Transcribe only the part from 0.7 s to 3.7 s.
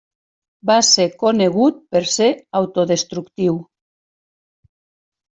ser conegut per ser autodestructiu.